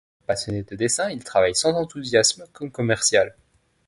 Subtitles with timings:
[0.25, 3.35] Passionné de dessin, il travaille sans enthousiasme comme commercial.